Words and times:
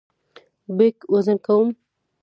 بیک 0.77 0.97
وزن 1.13 1.37
کوم. 1.45 1.67